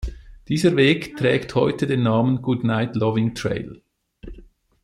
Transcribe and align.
Dieser 0.47 0.75
Weg 0.77 1.15
trägt 1.15 1.53
heute 1.53 1.85
den 1.85 2.01
Namen 2.01 2.41
Goodnight-Loving 2.41 3.35
Trail. 3.35 3.83